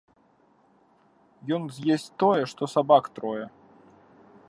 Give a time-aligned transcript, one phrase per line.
[1.57, 3.45] Ён з'есць тое, што сабак трое.